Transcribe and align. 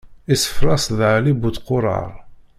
Iṣeffer-as-d 0.33 0.99
Ɛli 1.15 1.33
bu 1.39 1.49
tquṛaṛ. 1.55 2.11